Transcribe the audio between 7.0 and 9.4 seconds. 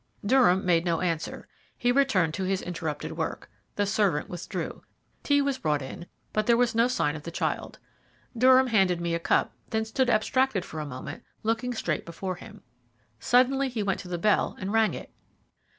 of the child. Durham handed me a